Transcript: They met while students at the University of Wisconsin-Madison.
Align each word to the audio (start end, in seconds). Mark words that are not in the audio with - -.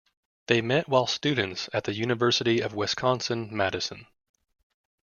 They 0.47 0.61
met 0.63 0.89
while 0.89 1.05
students 1.05 1.69
at 1.73 1.83
the 1.83 1.93
University 1.93 2.59
of 2.59 2.73
Wisconsin-Madison. 2.73 4.07